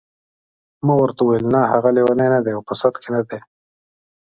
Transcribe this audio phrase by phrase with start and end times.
[0.85, 3.39] ما ورته وویل نه هغه لیونی نه دی او په سد کې دی.